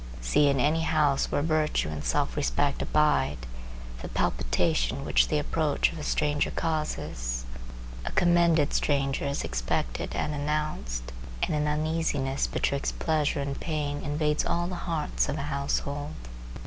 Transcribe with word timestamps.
See, 0.19 0.47
in 0.47 0.59
any 0.59 0.81
house 0.81 1.31
where 1.31 1.43
virtue 1.43 1.87
and 1.89 2.03
self 2.03 2.35
respect 2.35 2.81
abide, 2.81 3.37
the 4.01 4.07
palpitation 4.09 5.05
which 5.05 5.27
the 5.27 5.37
approach 5.37 5.91
of 5.91 5.99
a 5.99 6.03
stranger 6.03 6.49
causes. 6.49 7.45
A 8.03 8.11
commended 8.13 8.73
stranger 8.73 9.25
is 9.25 9.43
expected 9.43 10.15
and 10.15 10.33
announced, 10.33 11.11
and 11.43 11.53
an 11.53 11.67
uneasiness 11.67 12.47
betwixt 12.47 12.97
pleasure 12.97 13.41
and 13.41 13.59
pain 13.59 14.01
invades 14.01 14.43
all 14.43 14.65
the 14.65 14.73
hearts 14.89 15.29
of 15.29 15.37
a 15.37 15.43
household. 15.53 16.15